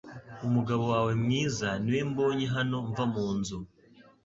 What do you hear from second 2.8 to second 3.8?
mva munzu